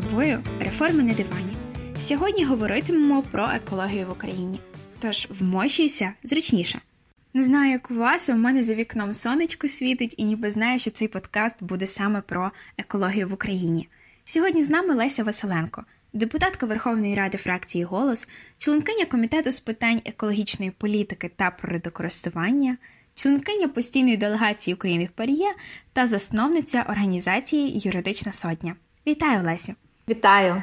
тобою 0.00 0.42
реформи 0.60 1.02
на 1.02 1.14
дивані. 1.14 1.56
Сьогодні 2.00 2.44
говоритимемо 2.44 3.22
про 3.22 3.50
екологію 3.54 4.06
в 4.06 4.10
Україні. 4.10 4.60
Тож 5.00 5.28
вмощуйся 5.30 6.12
зручніше. 6.22 6.80
Не 7.34 7.42
знаю, 7.42 7.72
як 7.72 7.90
у 7.90 7.94
вас, 7.94 8.28
у 8.28 8.34
мене 8.34 8.64
за 8.64 8.74
вікном 8.74 9.14
сонечко 9.14 9.68
світить, 9.68 10.14
і 10.16 10.24
ніби 10.24 10.50
знаю, 10.50 10.78
що 10.78 10.90
цей 10.90 11.08
подкаст 11.08 11.56
буде 11.60 11.86
саме 11.86 12.20
про 12.20 12.50
екологію 12.78 13.28
в 13.28 13.32
Україні. 13.32 13.88
Сьогодні 14.24 14.64
з 14.64 14.70
нами 14.70 14.94
Леся 14.94 15.24
Василенко, 15.24 15.84
депутатка 16.12 16.66
Верховної 16.66 17.14
Ради 17.14 17.38
фракції 17.38 17.84
Голос, 17.84 18.28
членкиня 18.58 19.04
комітету 19.04 19.52
з 19.52 19.60
питань 19.60 20.00
екологічної 20.04 20.70
політики 20.70 21.30
та 21.36 21.50
природокористування, 21.50 22.76
членкиня 23.14 23.68
постійної 23.68 24.16
делегації 24.16 24.74
України 24.74 25.04
в 25.04 25.10
Паріє 25.10 25.54
та 25.92 26.06
засновниця 26.06 26.86
організації 26.88 27.80
Юридична 27.84 28.32
Сотня. 28.32 28.74
Вітаю, 29.06 29.44
Лесю! 29.44 29.74
Вітаю! 30.08 30.62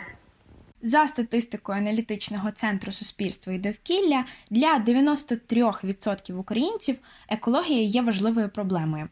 За 0.81 1.07
статистикою 1.07 1.77
аналітичного 1.77 2.51
центру 2.51 2.91
суспільства 2.91 3.53
і 3.53 3.57
довкілля 3.57 4.25
для 4.49 4.83
93% 4.87 6.33
українців 6.37 6.97
екологія 7.29 7.81
є 7.81 8.01
важливою 8.01 8.49
проблемою. 8.49 9.07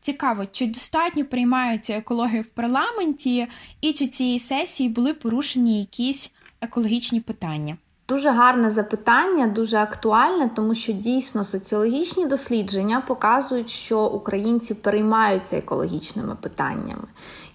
Цікаво, 0.00 0.46
чи 0.46 0.66
достатньо 0.66 1.24
приймаються 1.24 1.92
екологію 1.92 2.42
в 2.42 2.46
парламенті, 2.46 3.46
і 3.80 3.92
чи 3.92 4.08
цієї 4.08 4.38
сесії 4.38 4.88
були 4.88 5.14
порушені 5.14 5.80
якісь 5.80 6.30
екологічні 6.60 7.20
питання? 7.20 7.76
Дуже 8.08 8.30
гарне 8.30 8.70
запитання, 8.70 9.46
дуже 9.46 9.76
актуальне, 9.76 10.50
тому 10.56 10.74
що 10.74 10.92
дійсно 10.92 11.44
соціологічні 11.44 12.26
дослідження 12.26 13.00
показують, 13.00 13.68
що 13.68 14.06
українці 14.06 14.74
переймаються 14.74 15.58
екологічними 15.58 16.34
питаннями. 16.34 17.04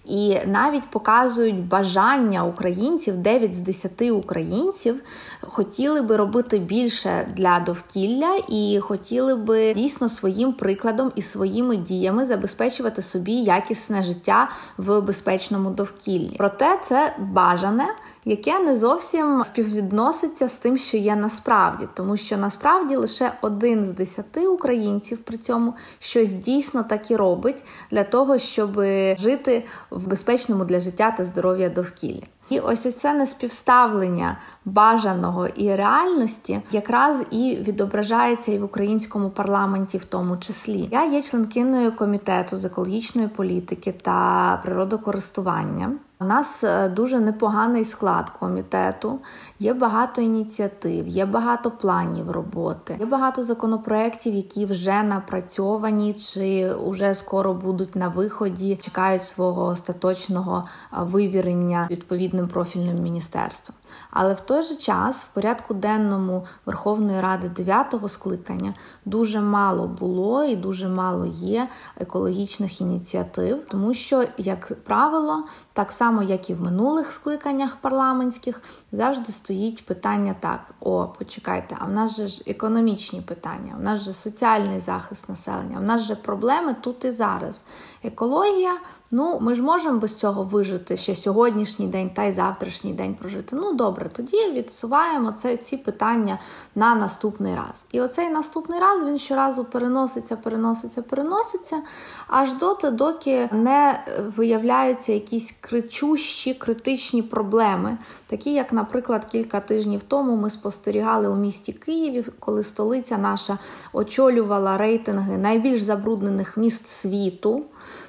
І 0.04 0.38
навіть 0.46 0.90
показують 0.90 1.68
бажання 1.68 2.44
українців, 2.44 3.16
9 3.16 3.54
з 3.54 3.60
10 3.60 4.02
українців 4.02 5.02
хотіли 5.40 6.02
би 6.02 6.16
робити 6.16 6.58
більше 6.58 7.28
для 7.36 7.60
довкілля 7.60 8.36
і 8.48 8.80
хотіли 8.82 9.34
би 9.34 9.74
дійсно 9.74 10.08
своїм 10.08 10.52
прикладом 10.52 11.12
і 11.16 11.22
своїми 11.22 11.76
діями 11.76 12.26
забезпечувати 12.26 13.02
собі 13.02 13.32
якісне 13.32 14.02
життя 14.02 14.50
в 14.76 15.00
безпечному 15.00 15.70
довкіллі. 15.70 16.34
Проте 16.38 16.78
це 16.84 17.16
бажане 17.18 17.86
яке 18.24 18.58
не 18.58 18.76
зовсім 18.76 19.44
співвідноситься 19.44 20.48
з 20.48 20.52
тим, 20.52 20.78
що 20.78 20.96
є 20.96 21.16
насправді, 21.16 21.88
тому 21.94 22.16
що 22.16 22.36
насправді 22.36 22.96
лише 22.96 23.32
один 23.42 23.84
з 23.84 23.90
десяти 23.90 24.46
українців 24.46 25.18
при 25.18 25.36
цьому 25.36 25.74
щось 25.98 26.32
дійсно 26.32 26.82
так 26.82 27.10
і 27.10 27.16
робить 27.16 27.64
для 27.90 28.04
того, 28.04 28.38
щоб 28.38 28.74
жити 29.18 29.64
в 29.90 30.06
безпечному 30.06 30.64
для 30.64 30.80
життя 30.80 31.10
та 31.10 31.24
здоров'я 31.24 31.68
довкіллі. 31.68 32.24
І 32.48 32.58
ось 32.58 32.86
ось 32.86 32.96
це 32.96 33.14
неспівставлення 33.14 34.38
бажаного 34.64 35.46
і 35.46 35.76
реальності 35.76 36.60
якраз 36.70 37.16
і 37.30 37.58
відображається 37.60 38.52
і 38.52 38.58
в 38.58 38.64
українському 38.64 39.30
парламенті, 39.30 39.98
в 39.98 40.04
тому 40.04 40.36
числі. 40.36 40.88
Я 40.92 41.04
є 41.04 41.22
членкиною 41.22 41.96
комітету 41.96 42.56
з 42.56 42.64
екологічної 42.64 43.28
політики 43.28 43.94
та 44.02 44.60
природокористування. 44.64 45.92
У 46.22 46.24
нас 46.24 46.64
е, 46.64 46.88
дуже 46.88 47.20
непоганий 47.20 47.84
склад 47.84 48.30
комітету, 48.30 49.18
є 49.58 49.74
багато 49.74 50.22
ініціатив, 50.22 51.08
є 51.08 51.26
багато 51.26 51.70
планів 51.70 52.30
роботи, 52.30 52.96
є 53.00 53.06
багато 53.06 53.42
законопроєктів, 53.42 54.34
які 54.34 54.66
вже 54.66 55.02
напрацьовані 55.02 56.12
чи 56.12 56.74
вже 56.86 57.14
скоро 57.14 57.54
будуть 57.54 57.96
на 57.96 58.08
виході, 58.08 58.78
чекають 58.82 59.24
свого 59.24 59.64
остаточного 59.64 60.64
вивірення 61.00 61.88
відповідним 61.90 62.48
профільним 62.48 63.02
міністерством. 63.02 63.76
Але 64.10 64.34
в 64.34 64.40
той 64.40 64.62
же 64.62 64.76
час 64.76 65.24
в 65.24 65.28
порядку 65.28 65.74
денному 65.74 66.44
Верховної 66.66 67.20
Ради 67.20 67.48
9-го 67.48 68.08
скликання 68.08 68.74
дуже 69.04 69.40
мало 69.40 69.88
було 69.88 70.44
і 70.44 70.56
дуже 70.56 70.88
мало 70.88 71.26
є 71.26 71.68
екологічних 71.96 72.80
ініціатив, 72.80 73.64
тому 73.68 73.94
що, 73.94 74.24
як 74.38 74.72
правило, 74.84 75.44
так 75.72 75.90
само 75.90 76.11
як 76.20 76.50
і 76.50 76.54
в 76.54 76.60
минулих 76.62 77.12
скликаннях 77.12 77.76
парламентських, 77.76 78.62
завжди 78.92 79.32
стоїть 79.32 79.86
питання 79.86 80.34
так: 80.40 80.74
о, 80.80 81.08
почекайте, 81.18 81.76
а 81.78 81.84
в 81.84 81.90
нас 81.90 82.16
же 82.16 82.26
ж 82.26 82.42
економічні 82.46 83.20
питання, 83.20 83.74
в 83.78 83.82
нас 83.82 84.02
же 84.02 84.12
соціальний 84.12 84.80
захист 84.80 85.28
населення, 85.28 85.78
в 85.78 85.82
нас 85.82 86.00
же 86.00 86.16
проблеми 86.16 86.76
тут 86.80 87.04
і 87.04 87.10
зараз. 87.10 87.64
Екологія, 88.02 88.72
ну 89.12 89.38
ми 89.40 89.54
ж 89.54 89.62
можемо 89.62 89.98
без 89.98 90.14
цього 90.14 90.44
вижити 90.44 90.96
ще 90.96 91.14
сьогоднішній 91.14 91.86
день 91.86 92.10
та 92.10 92.24
й 92.24 92.32
завтрашній 92.32 92.92
день 92.92 93.14
прожити. 93.14 93.56
Ну 93.56 93.72
добре, 93.72 94.08
тоді 94.12 94.52
відсуваємо 94.52 95.32
це 95.32 95.56
ці 95.56 95.76
питання 95.76 96.38
на 96.74 96.94
наступний 96.94 97.54
раз. 97.54 97.84
І 97.92 98.00
оцей 98.00 98.30
наступний 98.30 98.80
раз 98.80 99.04
він 99.04 99.18
щоразу 99.18 99.64
переноситься, 99.64 100.36
переноситься, 100.36 101.02
переноситься, 101.02 101.82
аж 102.28 102.54
доти, 102.54 102.90
доки 102.90 103.48
не 103.52 104.04
виявляються 104.36 105.12
якісь 105.12 105.54
кричущі 105.60 106.54
критичні 106.54 107.22
проблеми, 107.22 107.98
такі 108.26 108.52
як, 108.52 108.72
наприклад, 108.72 109.24
кілька 109.24 109.60
тижнів 109.60 110.02
тому 110.08 110.36
ми 110.36 110.50
спостерігали 110.50 111.28
у 111.28 111.36
місті 111.36 111.72
Києві, 111.72 112.24
коли 112.38 112.62
столиця 112.62 113.18
наша 113.18 113.58
очолювала 113.92 114.76
рейтинги 114.76 115.38
найбільш 115.38 115.82
забруднених 115.82 116.56
міст 116.56 116.88
світу 116.88 117.64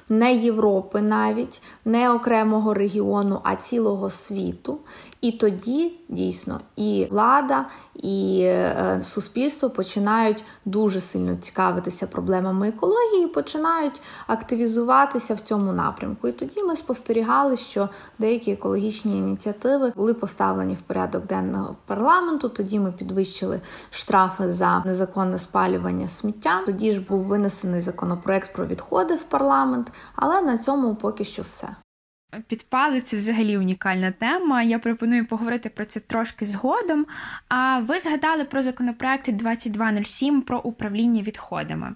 не 0.08 0.34
Європи 0.34 1.02
навіть, 1.02 1.62
не 1.84 2.10
окремого 2.10 2.74
регіону, 2.74 3.40
а 3.44 3.56
цілого 3.56 4.10
світу. 4.10 4.78
І 5.20 5.32
тоді 5.32 5.92
дійсно 6.14 6.60
і 6.76 7.08
влада, 7.10 7.66
і 7.94 8.40
е, 8.44 9.00
суспільство 9.02 9.70
починають 9.70 10.44
дуже 10.64 11.00
сильно 11.00 11.34
цікавитися 11.34 12.06
проблемами 12.06 12.68
екології, 12.68 13.26
починають 13.26 14.00
активізуватися 14.26 15.34
в 15.34 15.40
цьому 15.40 15.72
напрямку. 15.72 16.28
І 16.28 16.32
тоді 16.32 16.62
ми 16.62 16.76
спостерігали, 16.76 17.56
що 17.56 17.88
деякі 18.18 18.52
екологічні 18.52 19.18
ініціативи 19.18 19.92
були 19.96 20.14
поставлені 20.14 20.74
в 20.74 20.82
порядок 20.82 21.26
денного 21.26 21.76
парламенту. 21.86 22.48
Тоді 22.48 22.80
ми 22.80 22.92
підвищили 22.92 23.60
штрафи 23.90 24.52
за 24.52 24.82
незаконне 24.84 25.38
спалювання 25.38 26.08
сміття. 26.08 26.62
Тоді 26.66 26.92
ж 26.92 27.00
був 27.00 27.20
винесений 27.20 27.80
законопроект 27.80 28.52
про 28.52 28.66
відходи 28.66 29.14
в 29.14 29.22
парламент. 29.22 29.92
Але 30.16 30.40
на 30.40 30.58
цьому 30.58 30.94
поки 30.94 31.24
що 31.24 31.42
все. 31.42 31.68
Підпали 32.46 33.00
це 33.00 33.16
взагалі 33.16 33.58
унікальна 33.58 34.10
тема. 34.10 34.62
Я 34.62 34.78
пропоную 34.78 35.26
поговорити 35.26 35.68
про 35.68 35.84
це 35.84 36.00
трошки 36.00 36.46
згодом. 36.46 37.06
А 37.48 37.78
ви 37.78 38.00
згадали 38.00 38.44
про 38.44 38.62
законопроект 38.62 39.32
2207 39.32 40.42
про 40.42 40.58
управління 40.60 41.22
відходами. 41.22 41.94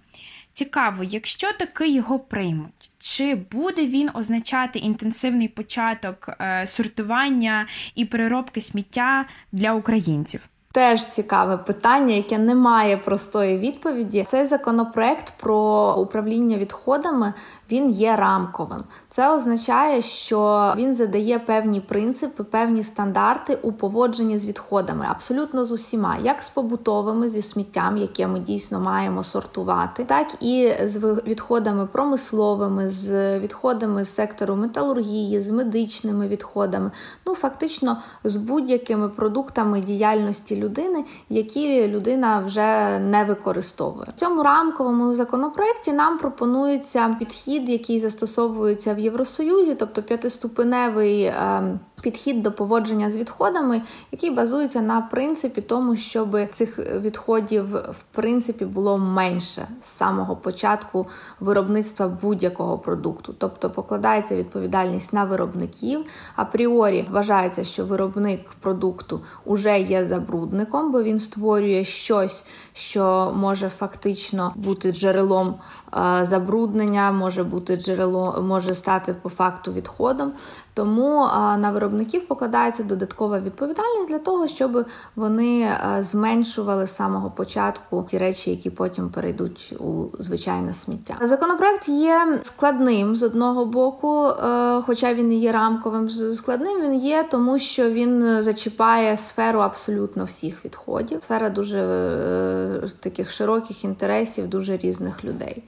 Цікаво, 0.53 1.05
якщо 1.05 1.53
таки 1.53 1.89
його 1.89 2.19
приймуть, 2.19 2.91
чи 2.99 3.35
буде 3.35 3.87
він 3.87 4.11
означати 4.15 4.79
інтенсивний 4.79 5.49
початок 5.49 6.29
е, 6.41 6.67
сортування 6.67 7.67
і 7.95 8.05
переробки 8.05 8.61
сміття 8.61 9.25
для 9.53 9.73
українців? 9.73 10.49
Теж 10.73 11.05
цікаве 11.05 11.57
питання, 11.57 12.15
яке 12.15 12.39
не 12.39 12.55
має 12.55 12.97
простої 12.97 13.59
відповіді. 13.59 14.25
Цей 14.29 14.47
законопроект 14.47 15.35
про 15.41 15.95
управління 15.99 16.57
відходами 16.57 17.33
він 17.71 17.91
є 17.91 18.17
рамковим. 18.17 18.85
Це 19.19 19.35
означає, 19.35 20.03
що 20.03 20.73
він 20.77 20.95
задає 20.95 21.39
певні 21.39 21.81
принципи, 21.81 22.45
певні 22.45 22.83
стандарти 22.83 23.59
у 23.63 23.73
поводженні 23.73 24.39
з 24.39 24.47
відходами, 24.47 25.07
абсолютно 25.11 25.65
з 25.65 25.73
усіма, 25.73 26.17
як 26.23 26.43
з 26.43 26.51
побутовими 26.51 27.29
зі 27.29 27.43
сміттям, 27.43 27.97
яке 27.97 28.27
ми 28.27 28.39
дійсно 28.39 28.81
маємо 28.81 29.25
сортувати, 29.25 30.05
так 30.05 30.27
і 30.41 30.73
з 30.85 30.99
відходами 31.27 31.87
промисловими, 31.87 32.91
з 32.91 33.39
відходами 33.39 34.05
з 34.05 34.15
сектору 34.15 34.57
металургії, 34.57 35.41
з 35.41 35.51
медичними 35.51 36.29
відходами. 36.29 36.91
Ну 37.27 37.35
фактично 37.35 37.97
з 38.25 38.37
будь-якими 38.37 39.09
продуктами 39.09 39.81
діяльності 39.81 40.57
людини, 40.57 41.05
які 41.29 41.89
людина 41.89 42.43
вже 42.47 42.99
не 42.99 43.25
використовує. 43.25 44.07
В 44.17 44.21
цьому 44.21 44.43
рамковому 44.43 45.15
законопроекті 45.15 45.93
нам 45.93 46.19
пропонується 46.19 47.17
підхід 47.19 47.69
який 47.69 48.01
застосовується 48.01 48.95
в 48.95 49.08
Євросоюзі, 49.09 49.75
тобто 49.75 50.03
п'ятиступеневий 50.03 51.25
ем, 51.25 51.81
підхід 52.01 52.43
до 52.43 52.53
поводження 52.53 53.11
з 53.11 53.19
відходами, 53.19 53.83
який 54.13 54.31
базується 54.31 54.81
на 54.81 55.01
принципі 55.01 55.61
тому, 55.61 55.97
щоб 55.97 56.37
цих 56.51 56.79
відходів 56.79 57.65
в 57.75 58.03
принципі 58.13 58.65
було 58.65 58.99
менше 58.99 59.69
з 59.83 59.87
самого 59.87 60.37
початку 60.37 61.07
виробництва 61.41 62.09
будь-якого 62.23 62.79
продукту. 62.79 63.35
Тобто 63.39 63.71
покладається 63.71 64.37
відповідальність 64.37 65.13
на 65.13 65.25
виробників. 65.25 66.05
Апріорі 66.37 67.07
вважається, 67.11 67.65
що 67.65 67.85
виробник 67.85 68.41
продукту 68.61 69.21
вже 69.47 69.81
є 69.81 70.05
забрудником, 70.05 70.93
бо 70.93 71.03
він 71.03 71.19
створює 71.19 71.85
щось, 71.85 72.45
що 72.73 73.33
може 73.37 73.69
фактично 73.69 74.53
бути 74.57 74.93
джерелом 74.93 75.55
е, 75.97 76.25
забруднення, 76.25 77.13
може 77.13 77.45
бути 77.45 77.77
джерело, 77.77 78.43
може 78.43 78.75
стати 78.75 79.15
по 79.23 79.29
факту 79.29 79.73
відходом. 79.73 80.33
Тому 80.79 81.29
на 81.59 81.71
виробників 81.71 82.27
покладається 82.27 82.83
додаткова 82.83 83.41
відповідальність 83.41 84.09
для 84.09 84.19
того, 84.19 84.47
щоб 84.47 84.87
вони 85.17 85.71
зменшували 86.01 86.87
з 86.87 86.97
самого 86.97 87.31
початку 87.31 88.07
ті 88.11 88.19
речі, 88.19 88.51
які 88.51 88.71
потім 88.71 89.11
перейдуть 89.11 89.75
у 89.79 90.05
звичайне 90.19 90.75
сміття. 90.75 91.17
Законопроект 91.23 91.89
є 91.89 92.41
складним 92.43 93.17
з 93.17 93.23
одного 93.23 93.65
боку, 93.65 94.27
е, 94.27 94.83
хоча 94.83 95.15
він 95.15 95.33
є 95.33 95.53
рамковим. 95.53 96.11
Складним 96.11 96.83
він 96.83 96.95
є, 96.95 97.27
тому 97.31 97.59
що 97.59 97.91
він 97.91 98.43
зачіпає 98.43 99.17
сферу 99.17 99.61
абсолютно 99.61 100.25
всіх 100.25 100.65
відходів. 100.65 101.23
Сфера 101.23 101.51
дуже 101.51 101.79
е, 101.79 102.89
таких 103.01 103.31
широких 103.31 103.85
інтересів, 103.85 104.49
дуже 104.49 104.77
різних 104.77 105.25
людей. 105.25 105.63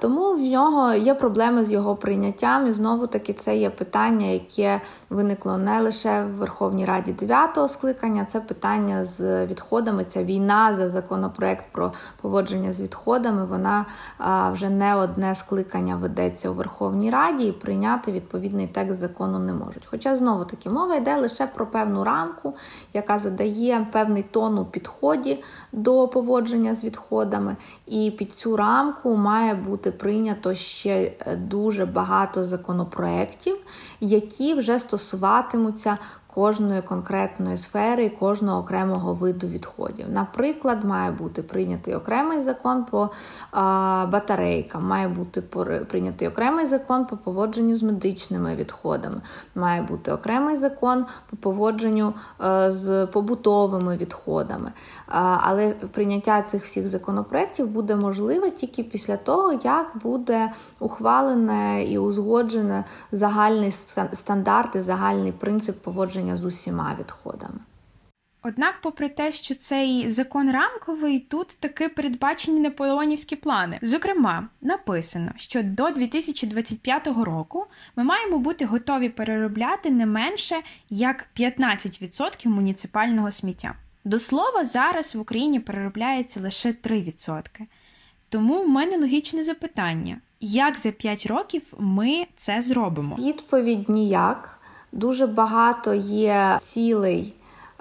Тому 0.00 0.34
в 0.34 0.40
нього 0.40 0.94
є 0.94 1.14
проблеми 1.14 1.64
з 1.64 1.72
його 1.72 1.96
прийняттям, 1.96 2.66
і 2.66 2.72
знову 2.72 3.06
таки 3.06 3.32
це 3.32 3.56
є 3.56 3.70
питання, 3.70 4.26
яке 4.26 4.80
виникло 5.10 5.58
не 5.58 5.80
лише 5.80 6.24
в 6.24 6.30
Верховній 6.30 6.84
Раді 6.84 7.12
9-го 7.12 7.68
скликання, 7.68 8.26
це 8.32 8.40
питання 8.40 9.04
з 9.04 9.46
відходами. 9.46 10.04
Ця 10.04 10.24
війна 10.24 10.76
за 10.76 10.88
законопроект 10.88 11.64
про 11.72 11.92
поводження 12.22 12.72
з 12.72 12.82
відходами. 12.82 13.44
Вона 13.44 13.86
вже 14.52 14.68
не 14.68 14.96
одне 14.96 15.34
скликання 15.34 15.96
ведеться 15.96 16.50
у 16.50 16.54
Верховній 16.54 17.10
Раді 17.10 17.46
і 17.46 17.52
прийняти 17.52 18.12
відповідний 18.12 18.66
текст 18.66 19.00
закону 19.00 19.38
не 19.38 19.52
можуть. 19.52 19.86
Хоча 19.86 20.14
знову 20.14 20.44
таки 20.44 20.70
мова 20.70 20.96
йде 20.96 21.16
лише 21.16 21.46
про 21.46 21.66
певну 21.66 22.04
рамку, 22.04 22.54
яка 22.92 23.18
задає 23.18 23.86
певний 23.92 24.22
тон 24.22 24.58
у 24.58 24.64
підході 24.64 25.42
до 25.72 26.08
поводження 26.08 26.74
з 26.74 26.84
відходами, 26.84 27.56
і 27.86 28.10
під 28.10 28.32
цю 28.32 28.56
рамку 28.56 29.16
має 29.16 29.54
бути 29.54 29.85
бути 29.86 29.98
прийнято 29.98 30.54
ще 30.54 31.12
е, 31.26 31.36
дуже 31.36 31.86
багато 31.86 32.44
законопроєктів, 32.44 33.56
які 34.00 34.54
вже 34.54 34.78
стосуватимуться 34.78 35.98
кожної 36.36 36.82
конкретної 36.82 37.56
сфери, 37.56 38.08
кожного 38.08 38.60
окремого 38.60 39.14
виду 39.14 39.46
відходів. 39.46 40.06
Наприклад, 40.10 40.84
має 40.84 41.10
бути 41.10 41.42
прийнятий 41.42 41.94
окремий 41.94 42.42
закон 42.42 42.84
по 42.84 43.10
батарейкам, 44.12 44.86
має 44.86 45.08
бути 45.08 45.42
прийнятий 45.88 46.28
окремий 46.28 46.66
закон 46.66 47.06
по 47.06 47.16
поводженню 47.16 47.74
з 47.74 47.82
медичними 47.82 48.54
відходами, 48.54 49.20
має 49.54 49.82
бути 49.82 50.12
окремий 50.12 50.56
закон 50.56 51.06
по 51.30 51.36
поводженню 51.36 52.14
е, 52.44 52.72
з 52.72 53.06
побутовими 53.06 53.96
відходами. 53.96 54.72
Але 55.40 55.70
прийняття 55.70 56.42
цих 56.42 56.64
всіх 56.64 56.88
законопроєктів 56.88 57.66
буде 57.66 57.96
можливе 57.96 58.50
тільки 58.50 58.82
після 58.82 59.16
того, 59.16 59.52
як 59.52 59.92
буде 60.02 60.52
ухвалене 60.78 61.84
і 61.84 61.98
узгоджене 61.98 62.84
загальний 63.12 63.70
стандарт 64.12 64.76
і 64.76 64.80
загальний 64.80 65.32
принцип 65.32 65.82
поводження 65.82 66.25
поводження 66.26 66.36
з 66.36 66.44
усіма 66.44 66.96
відходами. 67.00 67.60
Однак, 68.42 68.74
попри 68.82 69.08
те, 69.08 69.32
що 69.32 69.54
цей 69.54 70.10
закон 70.10 70.50
рамковий, 70.50 71.20
тут 71.20 71.48
таки 71.60 71.88
передбачені 71.88 72.60
наполеонівські 72.60 73.36
плани. 73.36 73.78
Зокрема, 73.82 74.48
написано, 74.60 75.32
що 75.36 75.62
до 75.62 75.90
2025 75.90 77.06
року 77.06 77.66
ми 77.96 78.04
маємо 78.04 78.38
бути 78.38 78.64
готові 78.64 79.08
переробляти 79.08 79.90
не 79.90 80.06
менше 80.06 80.56
як 80.90 81.26
15% 81.36 82.48
муніципального 82.48 83.32
сміття. 83.32 83.74
До 84.04 84.18
слова, 84.18 84.64
зараз 84.64 85.14
в 85.14 85.20
Україні 85.20 85.60
переробляється 85.60 86.40
лише 86.40 86.72
3%. 86.72 87.42
Тому 88.28 88.62
в 88.62 88.68
мене 88.68 88.98
логічне 88.98 89.42
запитання: 89.42 90.20
як 90.40 90.76
за 90.78 90.90
5 90.90 91.26
років 91.26 91.62
ми 91.78 92.26
це 92.36 92.62
зробимо? 92.62 93.16
Відповідь 93.18 93.88
ніяк. 93.88 94.60
Дуже 94.92 95.26
багато 95.26 95.94
є 95.94 96.58
цілей, 96.62 97.34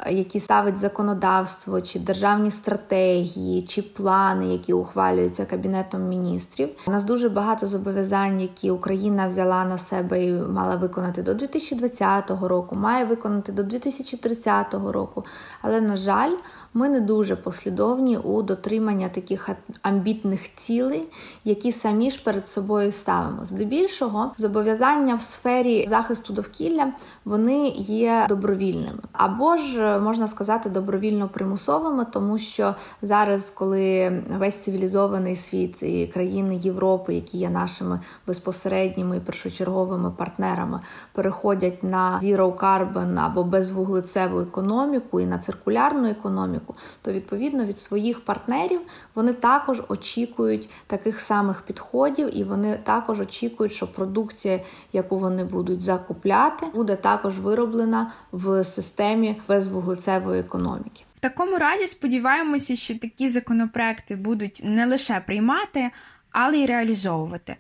які 0.09 0.39
ставить 0.39 0.77
законодавство, 0.77 1.81
чи 1.81 1.99
державні 1.99 2.51
стратегії, 2.51 3.61
чи 3.61 3.81
плани, 3.81 4.47
які 4.47 4.73
ухвалюються 4.73 5.45
кабінетом 5.45 6.07
міністрів. 6.09 6.69
У 6.87 6.91
нас 6.91 7.03
дуже 7.03 7.29
багато 7.29 7.67
зобов'язань, 7.67 8.41
які 8.41 8.71
Україна 8.71 9.27
взяла 9.27 9.65
на 9.65 9.77
себе 9.77 10.25
і 10.25 10.33
мала 10.33 10.75
виконати 10.75 11.23
до 11.23 11.33
2020 11.33 12.31
року, 12.41 12.75
має 12.75 13.05
виконати 13.05 13.51
до 13.51 13.63
2030 13.63 14.73
року. 14.73 15.25
Але 15.61 15.81
на 15.81 15.95
жаль, 15.95 16.31
ми 16.73 16.89
не 16.89 16.99
дуже 16.99 17.35
послідовні 17.35 18.17
у 18.17 18.41
дотримання 18.41 19.09
таких 19.09 19.49
амбітних 19.81 20.55
цілей, 20.55 21.07
які 21.45 21.71
самі 21.71 22.11
ж 22.11 22.23
перед 22.23 22.49
собою 22.49 22.91
ставимо. 22.91 23.45
Здебільшого 23.45 24.31
зобов'язання 24.37 25.15
в 25.15 25.21
сфері 25.21 25.85
захисту 25.87 26.33
довкілля 26.33 26.93
вони 27.25 27.67
є 27.77 28.25
добровільними, 28.29 28.99
або 29.11 29.57
ж 29.57 29.84
можна 29.85 30.27
сказати 30.27 30.69
добровільно 30.69 31.29
примусовими, 31.29 32.05
тому 32.11 32.37
що 32.37 32.75
зараз, 33.01 33.51
коли 33.51 34.11
весь 34.37 34.55
цивілізований 34.55 35.35
світ 35.35 35.83
і 35.83 36.07
країни 36.07 36.55
Європи, 36.55 37.13
які 37.13 37.37
є 37.37 37.49
нашими 37.49 37.99
безпосередніми 38.27 39.17
і 39.17 39.19
першочерговими 39.19 40.11
партнерами, 40.11 40.79
переходять 41.13 41.83
на 41.83 42.19
zero 42.23 42.55
carbon 42.55 43.19
або 43.19 43.43
безвуглецеву 43.43 44.39
економіку 44.39 45.19
і 45.19 45.25
на 45.25 45.37
циркулярну 45.37 46.09
економіку 46.09 46.75
то 47.01 47.11
відповідно 47.11 47.65
від 47.65 47.79
своїх 47.79 48.25
партнерів 48.25 48.81
вони 49.15 49.33
також 49.33 49.83
очікують 49.89 50.69
таких 50.87 51.19
самих 51.19 51.61
підходів, 51.61 52.37
і 52.37 52.43
вони 52.43 52.79
також 52.83 53.19
очікують, 53.19 53.71
що 53.71 53.87
продукція, 53.87 54.59
яку 54.93 55.17
вони 55.17 55.43
будуть 55.43 55.81
закупляти, 55.81 56.65
буде 56.73 56.95
також 56.95 57.39
вироблена 57.39 58.11
в 58.31 58.63
системі 58.63 59.41
безвуглецевої 59.75 60.39
економіки. 60.39 61.03
В 61.15 61.19
такому 61.19 61.57
разі 61.57 61.87
сподіваємося, 61.87 62.75
що 62.75 62.99
такі 62.99 63.29
законопроекти 63.29 64.15
будуть 64.15 64.61
не 64.63 64.85
лише 64.85 65.19
приймати, 65.19 65.89
але 66.31 66.57
й 66.57 66.65
реалізовувати. 66.65 67.55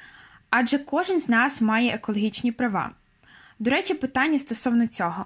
Адже 0.49 0.79
кожен 0.79 1.19
з 1.19 1.29
нас 1.29 1.61
має 1.61 1.93
екологічні 1.93 2.51
права. 2.51 2.91
До 3.59 3.71
речі, 3.71 3.93
питання 3.93 4.39
стосовно 4.39 4.87
цього. 4.87 5.25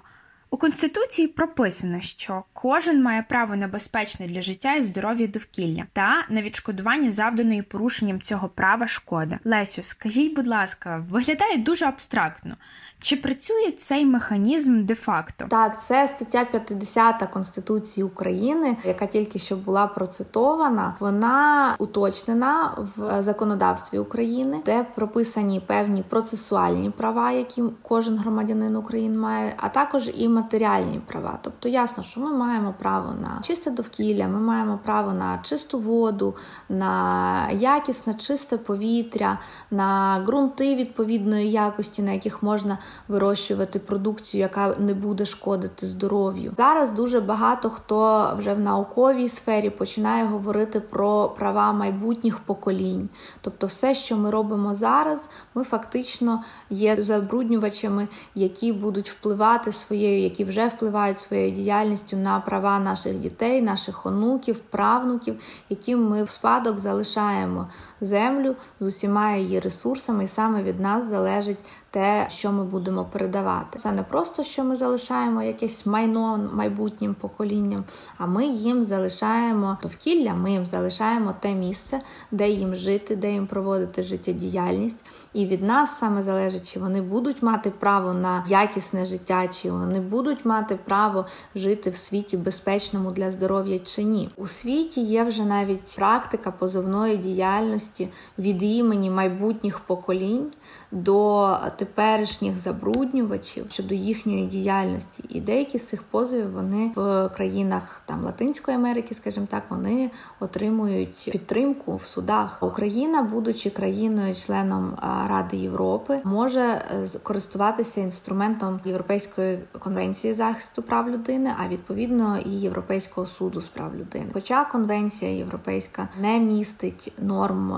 У 0.52 0.56
Конституції 0.56 1.28
прописано, 1.28 2.00
що 2.00 2.44
кожен 2.52 3.02
має 3.02 3.22
право 3.22 3.56
на 3.56 3.68
безпечне 3.68 4.26
для 4.26 4.42
життя 4.42 4.74
і 4.74 4.82
здоров'я 4.82 5.26
довкілля 5.26 5.84
та 5.92 6.26
на 6.28 6.42
відшкодування 6.42 7.10
завданої 7.10 7.62
порушенням 7.62 8.20
цього 8.20 8.48
права 8.48 8.88
шкоди. 8.88 9.38
Лесю, 9.44 9.82
скажіть, 9.82 10.34
будь 10.34 10.46
ласка, 10.46 11.04
виглядає 11.08 11.56
дуже 11.56 11.84
абстрактно. 11.84 12.56
Чи 13.02 13.16
працює 13.16 13.72
цей 13.78 14.06
механізм 14.06 14.84
де-факто? 14.84 15.46
Так, 15.50 15.84
це 15.84 16.08
стаття 16.08 16.44
50 16.44 17.28
Конституції 17.32 18.04
України, 18.04 18.76
яка 18.84 19.06
тільки 19.06 19.38
що 19.38 19.56
була 19.56 19.86
процитована. 19.86 20.94
Вона 21.00 21.74
уточнена 21.78 22.72
в 22.96 23.22
законодавстві 23.22 23.98
України, 23.98 24.60
де 24.66 24.86
прописані 24.94 25.60
певні 25.60 26.02
процесуальні 26.02 26.90
права, 26.90 27.32
які 27.32 27.62
кожен 27.82 28.18
громадянин 28.18 28.76
України 28.76 29.18
має, 29.18 29.54
а 29.56 29.68
також 29.68 30.10
і 30.14 30.28
матеріальні 30.28 31.00
права. 31.06 31.38
Тобто 31.42 31.68
ясно, 31.68 32.02
що 32.02 32.20
ми 32.20 32.32
маємо 32.32 32.74
право 32.78 33.14
на 33.22 33.40
чисте 33.42 33.70
довкілля, 33.70 34.28
ми 34.28 34.40
маємо 34.40 34.78
право 34.84 35.12
на 35.12 35.38
чисту 35.42 35.78
воду, 35.78 36.34
на 36.68 37.50
якісне, 37.50 38.14
чисте 38.14 38.56
повітря, 38.58 39.38
на 39.70 40.20
ґрунти 40.26 40.74
відповідної 40.74 41.50
якості, 41.50 42.02
на 42.02 42.12
яких 42.12 42.42
можна 42.42 42.78
вирощувати 43.08 43.78
продукцію, 43.78 44.40
яка 44.40 44.74
не 44.78 44.94
буде 44.94 45.26
шкодити 45.26 45.86
здоров'ю. 45.86 46.52
Зараз 46.56 46.90
дуже 46.90 47.20
багато 47.20 47.70
хто 47.70 48.30
вже 48.38 48.54
в 48.54 48.60
науковій 48.60 49.28
сфері 49.28 49.70
починає 49.70 50.24
говорити 50.24 50.80
про 50.80 51.28
права 51.28 51.72
майбутніх 51.72 52.38
поколінь. 52.38 53.08
Тобто, 53.40 53.66
все, 53.66 53.94
що 53.94 54.16
ми 54.16 54.30
робимо 54.30 54.74
зараз, 54.74 55.28
ми 55.54 55.64
фактично 55.64 56.44
є 56.70 57.02
забруднювачами, 57.02 58.08
які 58.34 58.72
будуть 58.72 59.10
впливати 59.10 59.72
своєю, 59.72 60.22
які 60.22 60.44
вже 60.44 60.68
впливають 60.68 61.20
своєю 61.20 61.50
діяльністю 61.50 62.16
на 62.16 62.40
права 62.40 62.78
наших 62.78 63.18
дітей, 63.18 63.62
наших 63.62 64.06
онуків, 64.06 64.60
правнуків, 64.60 65.40
яким 65.68 66.08
ми 66.08 66.22
в 66.22 66.30
спадок 66.30 66.78
залишаємо 66.78 67.68
землю 68.00 68.56
з 68.80 68.86
усіма 68.86 69.32
її 69.32 69.60
ресурсами, 69.60 70.24
і 70.24 70.28
саме 70.28 70.62
від 70.62 70.80
нас 70.80 71.10
залежить 71.10 71.64
те, 71.90 72.26
що 72.28 72.52
ми 72.52 72.64
будемо 72.80 73.04
передавати. 73.04 73.78
Це 73.78 73.92
не 73.92 74.02
просто 74.02 74.44
що 74.44 74.64
ми 74.64 74.76
залишаємо 74.76 75.42
якесь 75.42 75.86
майно 75.86 76.50
майбутнім 76.52 77.14
поколінням, 77.14 77.84
а 78.18 78.26
ми 78.26 78.46
їм 78.46 78.84
залишаємо 78.84 79.78
довкілля, 79.82 80.34
ми 80.34 80.52
їм 80.52 80.66
залишаємо 80.66 81.34
те 81.40 81.54
місце, 81.54 82.00
де 82.30 82.48
їм 82.48 82.74
жити, 82.74 83.16
де 83.16 83.32
їм 83.32 83.46
проводити 83.46 84.02
життєдіяльність. 84.02 85.04
І 85.32 85.46
від 85.46 85.62
нас 85.62 85.98
саме 85.98 86.22
залежить, 86.22 86.72
чи 86.72 86.80
вони 86.80 87.02
будуть 87.02 87.42
мати 87.42 87.70
право 87.70 88.12
на 88.12 88.44
якісне 88.48 89.06
життя, 89.06 89.48
чи 89.48 89.70
вони 89.70 90.00
будуть 90.00 90.44
мати 90.44 90.78
право 90.84 91.26
жити 91.54 91.90
в 91.90 91.96
світі 91.96 92.36
безпечному 92.36 93.10
для 93.10 93.30
здоров'я 93.30 93.78
чи 93.78 94.02
ні. 94.02 94.30
У 94.36 94.46
світі 94.46 95.00
є 95.00 95.24
вже 95.24 95.44
навіть 95.44 95.96
практика 95.96 96.50
позовної 96.50 97.16
діяльності 97.16 98.08
від 98.38 98.62
імені 98.62 99.10
майбутніх 99.10 99.80
поколінь 99.80 100.46
до 100.92 101.56
теперішніх 101.76 102.58
забруднювачів 102.58 103.66
щодо 103.68 103.94
їхньої 103.94 104.46
діяльності. 104.46 105.24
І 105.28 105.40
деякі 105.40 105.78
з 105.78 105.84
цих 105.84 106.02
позовів 106.02 106.52
вони 106.52 106.92
в 106.94 107.28
країнах 107.28 108.02
там 108.06 108.24
Латинської 108.24 108.76
Америки, 108.76 109.14
скажімо 109.14 109.46
так, 109.50 109.62
вони 109.68 110.10
отримують 110.40 111.28
підтримку 111.32 111.96
в 111.96 112.04
судах. 112.04 112.58
Україна, 112.62 113.22
будучи 113.22 113.70
країною-членом 113.70 114.96
Ради 115.28 115.56
Європи, 115.56 116.20
може 116.24 116.60
е, 116.60 117.06
користуватися 117.22 118.00
інструментом 118.00 118.80
Європейської 118.84 119.58
конвенції 119.78 120.34
захисту 120.34 120.82
прав 120.82 121.10
людини, 121.10 121.52
а 121.64 121.68
відповідно 121.68 122.38
і 122.46 122.50
Європейського 122.50 123.26
суду 123.26 123.60
з 123.60 123.68
прав 123.68 123.94
людини. 123.94 124.26
Хоча 124.32 124.64
конвенція 124.64 125.30
європейська 125.30 126.08
не 126.20 126.38
містить 126.38 127.12
норм 127.18 127.76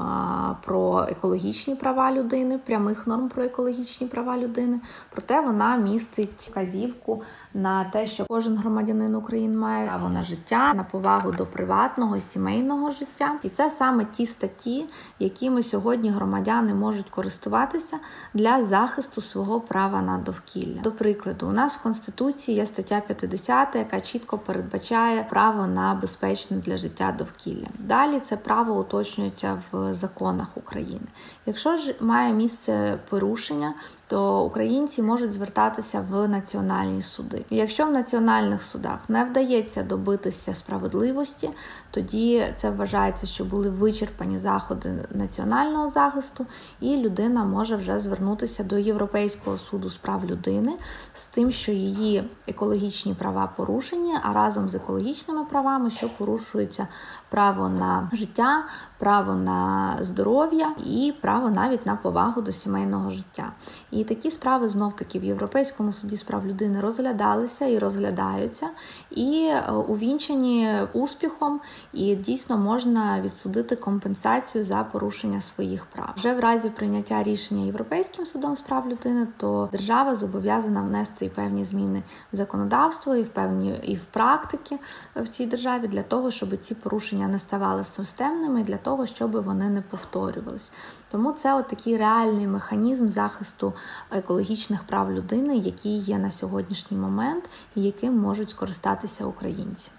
про 0.64 1.06
екологічні 1.08 1.74
права 1.74 2.12
людини, 2.12 2.58
прямих 2.58 3.01
норм 3.06 3.28
про 3.28 3.42
екологічні 3.42 4.06
права 4.06 4.38
людини, 4.38 4.80
проте 5.10 5.40
вона 5.40 5.76
містить 5.76 6.48
вказівку 6.50 7.22
на 7.54 7.84
те, 7.84 8.06
що 8.06 8.24
кожен 8.28 8.56
громадянин 8.56 9.14
України 9.14 9.56
має 9.56 9.88
право 9.88 10.08
на 10.08 10.22
життя, 10.22 10.74
на 10.74 10.84
повагу 10.84 11.32
до 11.32 11.46
приватного 11.46 12.20
сімейного 12.20 12.90
життя. 12.90 13.32
І 13.42 13.48
це 13.48 13.70
саме 13.70 14.04
ті 14.04 14.26
статті, 14.26 14.86
якими 15.18 15.62
сьогодні 15.62 16.10
громадяни 16.10 16.74
можуть 16.74 17.08
користуватися 17.08 17.98
для 18.34 18.64
захисту 18.64 19.20
свого 19.20 19.60
права 19.60 20.02
на 20.02 20.18
довкілля. 20.18 20.80
До 20.80 20.92
прикладу, 20.92 21.46
у 21.46 21.52
нас 21.52 21.78
в 21.78 21.82
конституції 21.82 22.56
є 22.56 22.66
стаття 22.66 23.02
50, 23.06 23.74
яка 23.74 24.00
чітко 24.00 24.38
передбачає 24.38 25.26
право 25.30 25.66
на 25.66 25.94
безпечне 25.94 26.56
для 26.56 26.76
життя 26.76 27.14
довкілля. 27.18 27.66
Далі 27.78 28.20
це 28.20 28.36
право 28.36 28.80
уточнюється 28.80 29.62
в 29.72 29.94
законах 29.94 30.48
України. 30.56 31.06
Якщо 31.46 31.76
ж 31.76 31.94
має 32.00 32.32
місце 32.32 32.98
порушення, 33.08 33.74
то 34.12 34.44
українці 34.44 35.02
можуть 35.02 35.32
звертатися 35.32 36.04
в 36.10 36.28
національні 36.28 37.02
суди. 37.02 37.44
Якщо 37.50 37.86
в 37.86 37.90
національних 37.90 38.62
судах 38.62 39.08
не 39.08 39.24
вдається 39.24 39.82
добитися 39.82 40.54
справедливості, 40.54 41.50
тоді 41.90 42.46
це 42.56 42.70
вважається, 42.70 43.26
що 43.26 43.44
були 43.44 43.70
вичерпані 43.70 44.38
заходи 44.38 45.08
національного 45.10 45.88
захисту, 45.88 46.46
і 46.80 46.96
людина 46.96 47.44
може 47.44 47.76
вже 47.76 48.00
звернутися 48.00 48.64
до 48.64 48.78
Європейського 48.78 49.56
суду 49.56 49.90
з 49.90 49.96
прав 49.96 50.24
людини 50.24 50.72
з 51.14 51.26
тим, 51.26 51.52
що 51.52 51.72
її 51.72 52.24
екологічні 52.46 53.14
права 53.14 53.52
порушені, 53.56 54.14
а 54.22 54.32
разом 54.32 54.68
з 54.68 54.74
екологічними 54.74 55.44
правами, 55.44 55.90
що 55.90 56.08
порушується 56.08 56.88
право 57.30 57.68
на 57.68 58.10
життя, 58.12 58.64
право 58.98 59.34
на 59.34 59.96
здоров'я 60.00 60.74
і 60.86 61.14
право 61.20 61.50
навіть 61.50 61.86
на 61.86 61.96
повагу 61.96 62.42
до 62.42 62.52
сімейного 62.52 63.10
життя. 63.10 63.52
І 63.90 64.01
такі 64.04 64.30
справи 64.30 64.68
знов-таки 64.68 65.18
в 65.18 65.24
Європейському 65.24 65.92
суді 65.92 66.16
з 66.16 66.22
прав 66.22 66.46
людини 66.46 66.80
розглядалися 66.80 67.66
і 67.66 67.78
розглядаються, 67.78 68.68
і 69.10 69.50
е, 69.50 69.72
увінчені 69.72 70.72
успіхом, 70.92 71.60
і 71.92 72.14
дійсно 72.14 72.58
можна 72.58 73.20
відсудити 73.20 73.76
компенсацію 73.76 74.64
за 74.64 74.84
порушення 74.92 75.40
своїх 75.40 75.86
прав. 75.86 76.12
Вже 76.16 76.34
в 76.34 76.40
разі 76.40 76.70
прийняття 76.70 77.22
рішення 77.22 77.64
Європейським 77.64 78.26
судом 78.26 78.56
з 78.56 78.60
прав 78.60 78.88
людини, 78.88 79.26
то 79.36 79.68
держава 79.72 80.14
зобов'язана 80.14 80.82
внести 80.82 81.28
певні 81.28 81.64
зміни 81.64 82.02
в 82.32 82.36
законодавство 82.36 83.16
і 83.16 83.22
в 83.22 83.28
певні 83.28 83.80
і 83.82 83.96
в 83.96 84.04
практики 84.04 84.78
в 85.16 85.28
цій 85.28 85.46
державі 85.46 85.88
для 85.88 86.02
того, 86.02 86.30
щоб 86.30 86.56
ці 86.56 86.74
порушення 86.74 87.28
не 87.28 87.38
ставали 87.38 87.84
системними, 87.84 88.62
для 88.62 88.76
того, 88.76 89.06
щоб 89.06 89.42
вони 89.42 89.70
не 89.70 89.82
повторювались. 89.82 90.70
Тому 91.08 91.32
це 91.32 91.54
от 91.54 91.68
такий 91.68 91.96
реальний 91.96 92.46
механізм 92.46 93.08
захисту 93.08 93.72
екологічних 94.10 94.84
прав 94.84 95.12
людини, 95.12 95.56
який 95.56 95.98
є 95.98 96.18
на 96.18 96.30
сьогоднішній 96.30 96.96
момент 96.96 97.50
і 97.76 97.82
яким 97.82 98.18
можуть 98.18 98.50
скористатися 98.50 99.24
українці. 99.24 99.90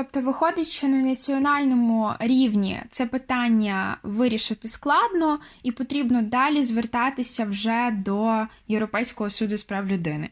Тобто 0.00 0.20
виходить, 0.20 0.66
що 0.66 0.88
на 0.88 0.96
національному 0.96 2.12
рівні 2.20 2.82
це 2.90 3.06
питання 3.06 3.96
вирішити 4.02 4.68
складно 4.68 5.38
і 5.62 5.72
потрібно 5.72 6.22
далі 6.22 6.64
звертатися 6.64 7.44
вже 7.44 7.90
до 7.90 8.46
Європейського 8.68 9.30
суду 9.30 9.56
з 9.56 9.64
прав 9.64 9.86
людини. 9.86 10.30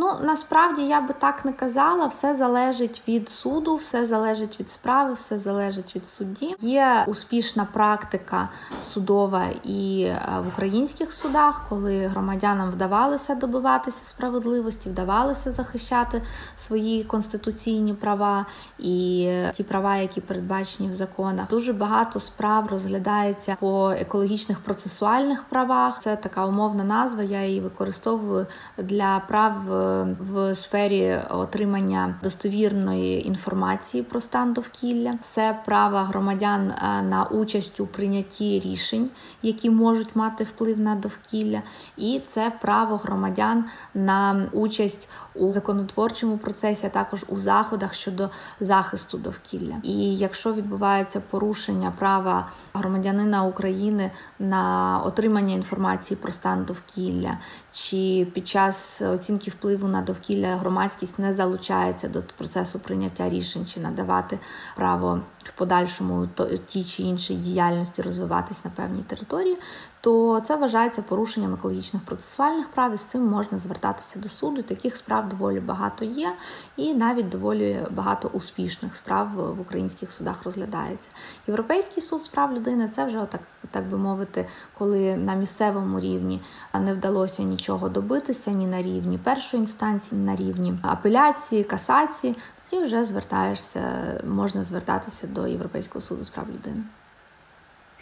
Ну, 0.00 0.12
насправді 0.22 0.82
я 0.82 1.00
би 1.00 1.14
так 1.18 1.44
не 1.44 1.52
казала, 1.52 2.06
все 2.06 2.36
залежить 2.36 3.02
від 3.08 3.28
суду, 3.28 3.74
все 3.74 4.06
залежить 4.06 4.60
від 4.60 4.70
справи, 4.70 5.12
все 5.12 5.38
залежить 5.38 5.96
від 5.96 6.08
судді. 6.08 6.54
Є 6.60 7.04
успішна 7.06 7.66
практика 7.72 8.48
судова 8.80 9.44
і 9.64 10.02
е, 10.02 10.20
в 10.44 10.48
українських 10.48 11.12
судах, 11.12 11.62
коли 11.68 12.06
громадянам 12.06 12.70
вдавалося 12.70 13.34
добиватися 13.34 14.06
справедливості, 14.06 14.88
вдавалося 14.88 15.52
захищати 15.52 16.22
свої 16.58 17.04
конституційні 17.04 17.94
права 17.94 18.46
і 18.78 19.24
е, 19.28 19.52
ті 19.54 19.62
права, 19.62 19.96
які 19.96 20.20
передбачені 20.20 20.88
в 20.88 20.92
законах. 20.92 21.48
Дуже 21.48 21.72
багато 21.72 22.20
справ 22.20 22.66
розглядається 22.70 23.56
по 23.60 23.90
екологічних 23.90 24.60
процесуальних 24.60 25.42
правах. 25.44 26.00
Це 26.00 26.16
така 26.16 26.46
умовна 26.46 26.84
назва. 26.84 27.22
Я 27.22 27.44
її 27.44 27.60
використовую 27.60 28.46
для 28.76 29.22
прав. 29.28 29.87
В 30.20 30.54
сфері 30.54 31.18
отримання 31.30 32.14
достовірної 32.22 33.26
інформації 33.26 34.02
про 34.02 34.20
стан 34.20 34.52
довкілля, 34.52 35.14
це 35.20 35.58
право 35.66 35.96
громадян 35.96 36.70
е, 36.70 37.02
на 37.02 37.24
участь 37.24 37.80
у 37.80 37.86
прийнятті 37.86 38.60
рішень, 38.60 39.10
які 39.42 39.70
можуть 39.70 40.16
мати 40.16 40.44
вплив 40.44 40.80
на 40.80 40.94
довкілля, 40.94 41.62
і 41.96 42.20
це 42.30 42.52
право 42.60 42.96
громадян 42.96 43.64
на 43.94 44.48
участь 44.52 45.08
у 45.34 45.52
законотворчому 45.52 46.38
процесі, 46.38 46.86
а 46.86 46.88
також 46.88 47.24
у 47.28 47.38
заходах 47.38 47.94
щодо 47.94 48.30
захисту 48.60 49.18
довкілля. 49.18 49.74
І 49.82 50.16
якщо 50.16 50.54
відбувається 50.54 51.20
порушення 51.30 51.92
права 51.98 52.48
громадянина 52.74 53.44
України 53.44 54.10
на 54.38 54.98
отримання 55.04 55.54
інформації 55.54 56.18
про 56.22 56.32
стан 56.32 56.64
довкілля, 56.64 57.38
чи 57.72 58.26
під 58.34 58.48
час 58.48 59.02
оцінки 59.02 59.50
впливу 59.50 59.67
на 59.76 60.02
довкілля 60.02 60.56
громадськість 60.56 61.18
не 61.18 61.34
залучається 61.34 62.08
до 62.08 62.22
процесу 62.22 62.78
прийняття 62.78 63.28
рішень 63.28 63.66
чи 63.66 63.80
надавати 63.80 64.38
право 64.76 65.20
в 65.48 65.58
подальшому 65.58 66.28
ті 66.66 66.84
чи 66.84 67.02
іншій 67.02 67.34
діяльності 67.34 68.02
розвиватись 68.02 68.64
на 68.64 68.70
певній 68.70 69.02
території, 69.02 69.56
то 70.00 70.40
це 70.40 70.56
вважається 70.56 71.02
порушенням 71.02 71.54
екологічних 71.54 72.02
процесуальних 72.04 72.68
прав 72.68 72.94
і 72.94 72.96
з 72.96 73.00
цим 73.00 73.26
можна 73.26 73.58
звертатися 73.58 74.18
до 74.18 74.28
суду. 74.28 74.62
Таких 74.62 74.96
справ 74.96 75.28
доволі 75.28 75.60
багато 75.60 76.04
є, 76.04 76.32
і 76.76 76.94
навіть 76.94 77.28
доволі 77.28 77.86
багато 77.90 78.28
успішних 78.28 78.96
справ 78.96 79.28
в 79.34 79.60
українських 79.60 80.12
судах 80.12 80.44
розглядається. 80.44 81.08
Європейський 81.46 82.02
суд 82.02 82.22
з 82.22 82.28
прав 82.28 82.52
людини 82.52 82.90
це 82.94 83.04
вже 83.04 83.24
так, 83.24 83.40
так 83.70 83.88
би 83.88 83.98
мовити, 83.98 84.46
коли 84.78 85.16
на 85.16 85.34
місцевому 85.34 86.00
рівні 86.00 86.40
не 86.80 86.94
вдалося 86.94 87.42
нічого 87.42 87.88
добитися 87.88 88.50
ні 88.50 88.66
на 88.66 88.82
рівні 88.82 89.18
першої 89.18 89.62
інстанції, 89.62 90.20
ні 90.20 90.26
на 90.26 90.36
рівні 90.36 90.78
апеляції, 90.82 91.64
касації. 91.64 92.36
Тоді 92.70 92.82
вже 92.82 93.04
звертаєшся, 93.04 93.80
можна 94.28 94.64
звертатися 94.64 95.26
до 95.26 95.37
Європейського 95.46 96.00
суду 96.00 96.24
з 96.24 96.28
прав 96.28 96.48
людини. 96.48 96.82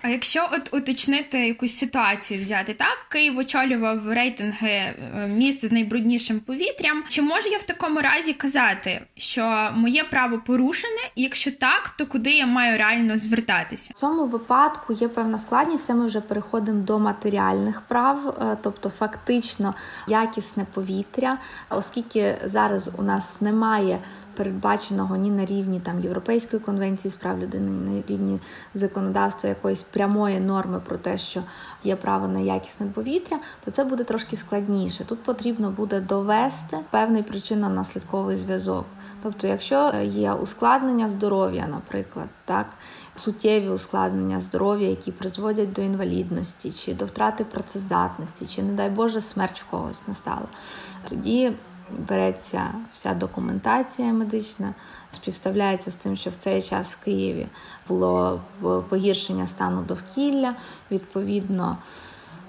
А 0.03 0.09
якщо 0.09 0.49
от 0.53 0.75
уточнити 0.75 1.47
якусь 1.47 1.79
ситуацію 1.79 2.41
взяти, 2.43 2.75
так 2.75 2.99
Київ 3.09 3.39
очолював 3.39 4.13
рейтинги 4.13 4.69
е, 4.69 4.97
міст 5.29 5.69
з 5.69 5.73
найбруднішим 5.73 6.41
повітрям. 6.41 7.05
Чи 7.09 7.23
можу 7.23 7.49
я 7.49 7.59
в 7.59 7.63
такому 7.63 8.01
разі 8.01 8.33
казати, 8.33 9.01
що 9.17 9.71
моє 9.75 10.05
право 10.05 10.39
порушене? 10.39 11.01
І 11.15 11.23
якщо 11.23 11.53
так, 11.53 11.89
то 11.99 12.07
куди 12.07 12.31
я 12.31 12.47
маю 12.47 12.79
реально 12.79 13.19
звертатися? 13.19 13.93
В 13.95 13.99
цьому 13.99 14.27
випадку 14.27 14.93
є 14.93 15.09
певна 15.09 15.39
складність. 15.39 15.87
Це 15.87 15.95
ми 15.95 16.07
вже 16.07 16.21
переходимо 16.21 16.83
до 16.83 16.99
матеріальних 16.99 17.81
прав, 17.81 18.29
е, 18.29 18.57
тобто 18.63 18.91
фактично 18.91 19.75
якісне 20.09 20.67
повітря, 20.75 21.39
оскільки 21.71 22.35
зараз 22.45 22.91
у 22.99 23.03
нас 23.03 23.25
немає 23.41 23.99
передбаченого 24.37 25.17
ні 25.17 25.31
на 25.31 25.45
рівні 25.45 25.81
там 25.81 26.01
Європейської 26.01 26.63
конвенції 26.63 27.13
з 27.13 27.17
прав 27.17 27.39
людини, 27.39 27.71
ні 27.71 27.91
на 27.91 28.03
рівні 28.09 28.41
законодавства 28.75 29.49
якоїсь 29.49 29.83
прямої 29.83 30.41
норми 30.41 30.81
про 30.81 30.97
те, 30.97 31.19
що 31.19 31.43
є 31.85 31.97
право 31.97 32.29
на 32.29 32.41
якісне 32.41 32.87
повітря, 32.87 33.39
то 33.65 33.71
це 33.71 33.85
буде 33.85 34.05
трошки 34.05 34.37
складніше. 34.37 35.05
Тут 35.05 35.23
потрібно 35.23 35.71
буде 35.71 36.01
довести 36.01 36.79
певний 36.91 37.23
причинно-наслідковий 37.23 38.37
зв'язок. 38.37 38.85
Тобто, 39.23 39.47
якщо 39.47 39.93
є 40.03 40.33
ускладнення 40.33 41.09
здоров'я, 41.09 41.67
наприклад, 41.67 42.29
так. 42.45 42.67
Суттєві 43.15 43.69
ускладнення 43.69 44.41
здоров'я, 44.41 44.89
які 44.89 45.13
призводять 45.13 45.73
до 45.73 45.83
інвалідності, 45.83 46.73
чи 46.73 46.95
до 46.95 47.05
втрати 47.05 47.45
працездатності, 47.45 48.47
чи, 48.47 48.63
не 48.63 48.73
дай 48.73 48.91
Боже, 48.91 49.21
смерть 49.21 49.61
в 49.61 49.71
когось 49.71 50.03
настала. 50.09 50.47
Тоді 51.09 51.53
береться 51.91 52.75
вся 52.93 53.15
документація 53.15 54.13
медична, 54.13 54.75
співставляється 55.13 55.91
з 55.91 55.95
тим, 55.95 56.17
що 56.17 56.31
в 56.31 56.35
цей 56.35 56.63
час 56.63 56.93
в 56.93 57.05
Києві 57.05 57.47
було 57.89 58.41
погіршення 58.89 59.47
стану 59.47 59.83
довкілля, 59.83 60.55
відповідно 60.91 61.79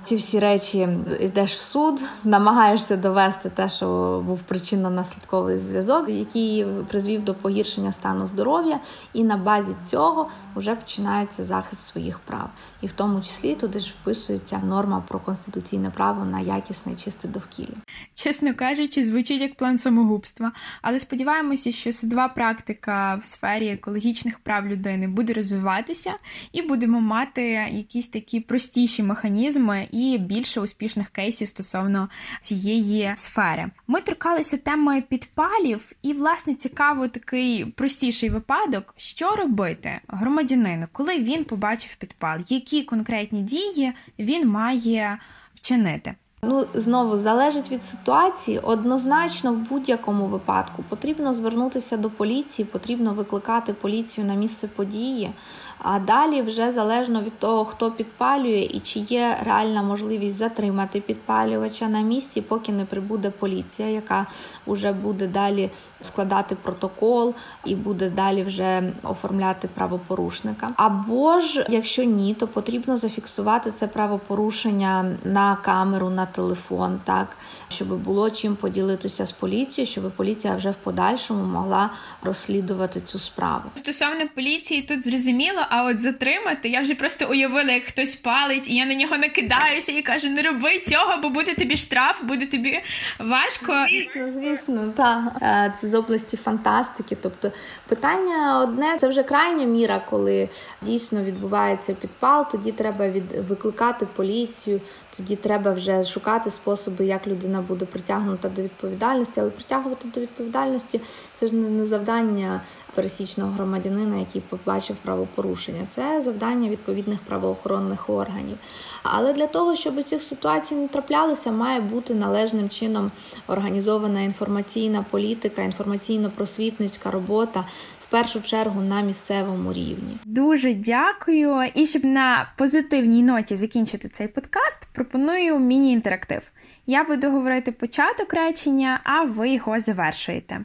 ці 0.08 0.16
всі 0.16 0.40
речі 0.40 0.88
йдеш 1.20 1.56
в 1.56 1.60
суд, 1.60 2.02
намагаєшся 2.24 2.96
довести 2.98 3.50
те, 3.50 3.70
що 3.70 3.88
був 4.28 4.40
причинно-наслідковий 4.50 5.58
зв'язок, 5.58 6.10
який 6.10 6.66
призвів 6.66 7.24
до 7.24 7.34
погіршення 7.34 7.92
стану 7.92 8.26
здоров'я, 8.26 8.80
і 9.14 9.24
на 9.24 9.38
базі 9.38 9.72
цього 9.88 10.30
вже 10.56 10.76
починається 10.76 11.44
захист 11.44 11.88
своїх 11.88 12.20
прав. 12.20 12.50
І 12.82 12.88
в 12.88 12.92
тому 12.92 13.22
числі 13.22 13.56
туди 13.56 13.80
ж 13.80 13.94
вписується 14.02 14.58
норма 14.58 15.04
про 15.08 15.20
конституційне 15.20 15.90
право 15.90 16.26
на 16.26 16.40
якісне 16.40 16.96
чисте 16.96 17.28
довкілля. 17.28 17.78
Чесно 18.16 18.54
кажучи, 18.56 19.06
звучить 19.06 19.42
як 19.42 19.56
план 19.56 19.78
самогубства, 19.78 20.52
але 20.82 21.00
сподіваємося, 21.00 21.72
що 21.72 21.94
судова 21.94 22.28
практика 22.28 23.16
в 23.16 23.26
сфері 23.26 23.68
екологічних 23.68 24.40
прав 24.40 24.68
людини 24.68 25.08
буде 25.08 25.34
розвиватися, 25.34 26.14
і 26.52 26.62
будемо 26.62 27.02
мати 27.02 27.42
якісь 27.72 28.08
такі 28.08 28.40
простіші 28.40 29.04
механізми 29.04 29.88
і 29.98 30.18
більше 30.18 30.62
успішних 30.62 31.10
кейсів 31.10 31.50
стосовно 31.50 32.10
цієї 32.42 33.12
сфери. 33.16 33.72
Ми 33.88 34.02
торкалися 34.02 34.58
теми 34.58 35.02
підпалів, 35.02 35.92
і, 36.02 36.14
власне, 36.14 36.56
цікаво 36.56 37.08
такий 37.08 37.66
простіший 37.66 38.30
випадок, 38.30 38.94
що 38.98 39.32
робити 39.32 40.00
громадянину, 40.08 40.86
коли 40.92 41.20
він 41.20 41.44
побачив 41.44 41.96
підпал, 41.96 42.40
які 42.50 42.84
конкретні 42.84 43.42
дії 43.42 43.94
він 44.20 44.48
має 44.48 45.20
вчинити. 45.54 46.16
Ну, 46.44 46.66
знову 46.74 47.18
залежить 47.18 47.72
від 47.72 47.84
ситуації. 47.84 48.60
Однозначно, 48.60 49.54
в 49.54 49.58
будь-якому 49.58 50.26
випадку 50.26 50.84
потрібно 50.90 51.34
звернутися 51.34 51.98
до 51.98 52.10
поліції, 52.10 52.66
потрібно 52.66 53.14
викликати 53.14 53.74
поліцію 53.74 54.28
на 54.28 54.34
місце 54.34 54.68
події. 54.68 55.32
А 55.80 56.00
далі, 56.00 56.42
вже 56.42 56.72
залежно 56.72 57.22
від 57.22 57.40
того, 57.40 57.66
хто 57.66 57.92
підпалює 57.92 58.70
і 58.72 58.80
чи 58.80 59.00
є 59.00 59.38
реальна 59.46 59.84
можливість 59.84 60.38
затримати 60.38 61.02
підпалювача 61.02 61.88
на 61.88 62.02
місці, 62.02 62.42
поки 62.42 62.72
не 62.72 62.86
прибуде 62.86 63.30
поліція, 63.30 63.90
яка 63.90 64.26
вже 64.68 64.92
буде 64.92 65.28
далі 65.28 65.72
складати 66.02 66.56
протокол 66.56 67.34
і 67.66 67.76
буде 67.76 68.10
далі 68.10 68.44
вже 68.44 68.94
оформляти 69.04 69.68
правопорушника. 69.68 70.70
Або 70.76 71.40
ж, 71.40 71.66
якщо 71.70 72.04
ні, 72.04 72.34
то 72.34 72.48
потрібно 72.48 72.98
зафіксувати 72.98 73.72
це 73.72 73.88
правопорушення 73.88 75.16
на 75.24 75.56
камеру, 75.56 76.10
на 76.10 76.26
телефон, 76.34 77.00
так 77.04 77.38
щоб 77.70 77.88
було 77.88 78.30
чим 78.30 78.56
поділитися 78.56 79.26
з 79.26 79.32
поліцією, 79.32 79.92
щоб 79.92 80.12
поліція 80.12 80.56
вже 80.56 80.70
в 80.70 80.76
подальшому 80.76 81.44
могла 81.44 81.90
розслідувати 82.22 83.02
цю 83.02 83.20
справу. 83.20 83.64
Стосовно 83.76 84.28
поліції, 84.36 84.82
тут 84.82 85.06
зрозуміло, 85.06 85.62
а 85.70 85.84
от 85.84 86.02
затримати 86.02 86.70
я 86.70 86.82
вже 86.82 86.96
просто 86.96 87.26
уявила, 87.30 87.72
як 87.72 87.84
хтось 87.84 88.16
палить, 88.16 88.70
і 88.70 88.76
я 88.76 88.86
на 88.86 88.96
нього 88.96 89.18
накидаюся 89.18 89.92
і 89.92 90.02
кажу: 90.02 90.30
не 90.30 90.42
роби 90.42 90.80
цього, 90.80 91.18
бо 91.22 91.30
буде 91.30 91.54
тобі 91.56 91.78
штраф, 91.78 92.24
буде 92.24 92.46
тобі 92.46 92.80
важко. 93.20 93.86
Звісно, 93.88 94.32
звісно, 94.34 94.94
так. 94.98 95.24
Е, 95.42 95.74
це 95.82 95.90
з 95.90 95.94
області 95.94 96.38
фантастики. 96.38 97.18
Тобто 97.22 97.52
питання 97.88 98.62
одне 98.62 98.98
це 99.00 99.08
вже 99.08 99.24
крайня 99.24 99.66
міра, 99.66 100.02
коли 100.10 100.50
дійсно 100.82 101.24
відбувається 101.24 101.94
підпал. 101.94 102.52
Тоді 102.52 102.72
треба 102.72 103.10
від 103.10 103.32
викликати 103.50 104.06
поліцію, 104.06 104.82
тоді 105.18 105.36
треба 105.36 105.74
вже 105.74 106.04
шукати 106.18 106.52
способи, 106.52 107.06
як 107.06 107.28
людина 107.28 107.62
буде 107.62 107.86
притягнута 107.86 108.50
до 108.50 108.62
відповідальності, 108.62 109.40
але 109.42 109.50
притягувати 109.50 110.08
до 110.14 110.22
відповідальності 110.22 111.02
це 111.40 111.48
ж 111.48 111.56
не 111.56 111.86
завдання 111.86 112.62
пересічного 112.96 113.52
громадянина, 113.52 114.18
який 114.18 114.42
побачив 114.42 114.96
правопорушення. 115.04 115.82
Це 115.90 116.22
завдання 116.22 116.70
відповідних 116.70 117.20
правоохоронних 117.20 118.10
органів. 118.10 118.58
Але 119.04 119.34
для 119.34 119.48
того, 119.48 119.76
щоб 119.76 120.04
цих 120.04 120.22
ситуацій 120.22 120.76
не 120.76 120.88
траплялося, 120.88 121.52
має 121.52 121.80
бути 121.80 122.14
належним 122.14 122.70
чином 122.70 123.12
організована 123.48 124.22
інформаційна 124.22 125.06
політика, 125.12 125.62
інформаційно-просвітницька 125.62 127.12
робота. 127.12 127.66
Першу 128.10 128.42
чергу 128.42 128.82
на 128.82 129.02
місцевому 129.02 129.74
рівні 129.74 130.18
дуже 130.38 130.74
дякую. 130.74 131.70
І 131.74 131.86
щоб 131.86 132.06
на 132.06 132.52
позитивній 132.58 133.24
ноті 133.24 133.56
закінчити 133.56 134.10
цей 134.10 134.28
подкаст, 134.28 134.88
пропоную 134.94 135.60
міні-інтерактив. 135.60 136.42
Я 136.86 137.04
буду 137.04 137.32
говорити 137.32 137.72
початок 137.72 138.34
речення, 138.34 139.00
а 139.04 139.24
ви 139.24 139.50
його 139.50 139.80
завершуєте. 139.80 140.60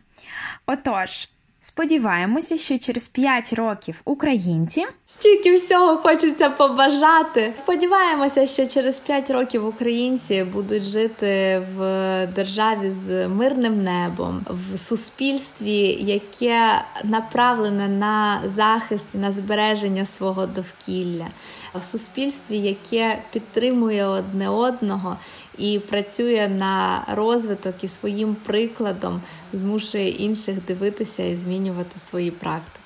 Отож, 0.67 1.29
Сподіваємося, 1.65 2.57
що 2.57 2.79
через 2.79 3.09
5 3.09 3.53
років 3.53 4.01
українці 4.05 4.87
стільки 5.07 5.55
всього 5.55 5.97
хочеться 5.97 6.51
побажати. 6.51 7.55
Сподіваємося, 7.59 8.47
що 8.47 8.67
через 8.67 9.01
5 9.01 9.31
років 9.31 9.67
українці 9.67 10.45
будуть 10.45 10.83
жити 10.83 11.63
в 11.77 12.27
державі 12.27 12.93
з 13.07 13.29
мирним 13.29 13.83
небом, 13.83 14.47
в 14.51 14.79
суспільстві, 14.79 15.99
яке 16.01 16.85
направлене 17.05 17.89
на 17.89 18.43
захист 18.57 19.07
і 19.15 19.19
на 19.19 19.33
збереження 19.33 20.07
свого 20.07 20.47
довкілля, 20.47 21.27
в 21.75 21.83
суспільстві, 21.83 22.59
яке 22.59 23.23
підтримує 23.33 24.07
одне 24.07 24.49
одного 24.49 25.17
і 25.59 25.79
працює 25.79 26.49
на 26.59 27.05
розвиток 27.09 27.85
і 27.85 27.89
своїм 27.89 28.35
прикладом 28.35 29.23
змушує 29.53 30.09
інших 30.09 30.65
дивитися 30.65 31.23
і 31.23 31.37
змінювати 31.37 31.99
свої 31.99 32.31
практики. 32.31 32.79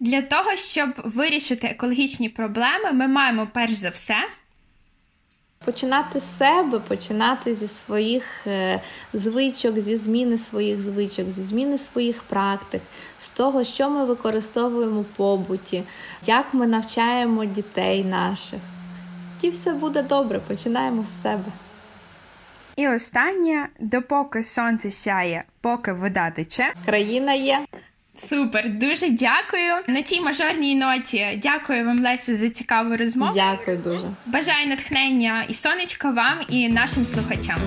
Для 0.00 0.22
того 0.22 0.56
щоб 0.56 0.90
вирішити 1.04 1.66
екологічні 1.66 2.28
проблеми, 2.28 2.92
ми 2.92 3.08
маємо 3.08 3.48
перш 3.52 3.72
за 3.72 3.88
все. 3.88 4.16
Починати 5.64 6.18
з 6.20 6.38
себе, 6.38 6.78
починати 6.78 7.54
зі 7.54 7.68
своїх 7.68 8.24
е, 8.46 8.80
звичок, 9.14 9.80
зі 9.80 9.96
зміни 9.96 10.38
своїх 10.38 10.80
звичок, 10.80 11.30
зі 11.30 11.42
зміни 11.42 11.78
своїх 11.78 12.22
практик, 12.22 12.82
з 13.18 13.30
того, 13.30 13.64
що 13.64 13.90
ми 13.90 14.04
використовуємо 14.04 15.00
в 15.00 15.04
побуті, 15.04 15.82
як 16.26 16.54
ми 16.54 16.66
навчаємо 16.66 17.44
дітей 17.44 18.04
наших. 18.04 18.60
І 19.42 19.48
все 19.48 19.72
буде 19.72 20.02
добре, 20.02 20.38
починаємо 20.38 21.04
з 21.04 21.22
себе. 21.22 21.52
І 22.76 22.88
останнє, 22.88 23.68
допоки 23.80 24.42
сонце 24.42 24.90
сяє, 24.90 25.44
поки 25.60 25.92
вода 25.92 26.30
тече, 26.30 26.72
країна 26.86 27.32
є. 27.32 27.58
Супер, 28.14 28.70
дуже 28.70 29.10
дякую. 29.10 29.74
На 29.88 30.02
цій 30.02 30.20
мажорній 30.20 30.74
ноті 30.74 31.40
дякую 31.42 31.86
вам, 31.86 32.02
Лесю, 32.02 32.36
за 32.36 32.50
цікаву 32.50 32.96
розмову. 32.96 33.32
Дякую 33.34 33.76
дуже. 33.76 34.06
Бажаю 34.26 34.68
натхнення 34.68 35.44
і 35.48 35.54
сонечка 35.54 36.10
вам, 36.10 36.34
і 36.48 36.68
нашим 36.68 37.06
слухачам. 37.06 37.58